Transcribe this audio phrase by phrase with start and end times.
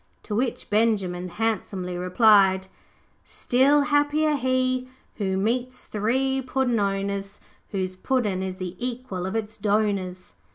[0.23, 2.65] To which Benjimen handsomely replied
[3.23, 7.39] 'Still happier he, who meets three Puddin' owners,
[7.69, 10.33] Whose Puddin' is the equal of its donors.'